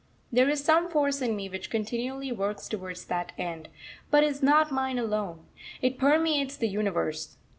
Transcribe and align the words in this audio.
There 0.31 0.49
is 0.49 0.63
some 0.63 0.89
force 0.89 1.21
in 1.21 1.35
me 1.35 1.47
which 1.47 1.69
continually 1.69 2.31
works 2.31 2.67
towards 2.67 3.05
that 3.05 3.33
end, 3.37 3.69
but 4.09 4.23
is 4.23 4.41
not 4.41 4.71
mine 4.71 4.97
alone, 4.97 5.45
it 5.79 5.99
permeates 5.99 6.57
the 6.57 6.67
universe. 6.69 7.37